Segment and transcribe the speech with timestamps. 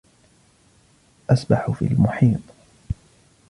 [1.29, 2.39] أسبح في المحيط.